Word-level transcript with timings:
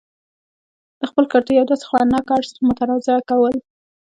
دخپل 1.01 1.25
کلتور 1.31 1.55
يو 1.59 1.69
داسې 1.69 1.85
خوند 1.89 2.09
ناک 2.13 2.27
اړخ 2.35 2.49
متنازعه 2.67 3.21
کول 3.29 3.55